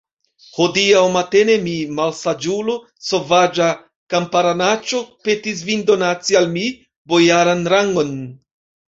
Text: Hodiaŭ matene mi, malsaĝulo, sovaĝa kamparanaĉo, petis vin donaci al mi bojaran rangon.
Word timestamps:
Hodiaŭ 0.53 1.01
matene 1.15 1.55
mi, 1.65 1.73
malsaĝulo, 1.97 2.77
sovaĝa 3.09 3.67
kamparanaĉo, 4.13 5.01
petis 5.27 5.61
vin 5.67 5.83
donaci 5.91 6.39
al 6.41 6.49
mi 6.55 6.65
bojaran 7.13 7.63
rangon. 7.75 8.11